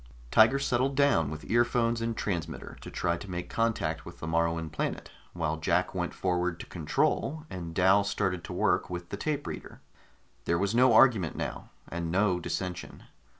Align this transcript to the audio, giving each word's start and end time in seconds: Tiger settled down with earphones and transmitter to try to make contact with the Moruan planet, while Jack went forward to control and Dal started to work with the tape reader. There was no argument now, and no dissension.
Tiger 0.31 0.57
settled 0.57 0.95
down 0.95 1.29
with 1.29 1.47
earphones 1.47 2.01
and 2.01 2.17
transmitter 2.17 2.75
to 2.81 2.89
try 2.89 3.17
to 3.17 3.29
make 3.29 3.51
contact 3.51 4.03
with 4.03 4.17
the 4.19 4.25
Moruan 4.25 4.71
planet, 4.71 5.11
while 5.33 5.57
Jack 5.57 5.93
went 5.93 6.11
forward 6.15 6.59
to 6.59 6.65
control 6.65 7.45
and 7.51 7.75
Dal 7.75 8.03
started 8.03 8.43
to 8.45 8.53
work 8.53 8.89
with 8.89 9.09
the 9.09 9.15
tape 9.17 9.45
reader. 9.45 9.79
There 10.45 10.57
was 10.57 10.73
no 10.73 10.91
argument 10.93 11.35
now, 11.35 11.69
and 11.87 12.09
no 12.11 12.39
dissension. 12.39 13.03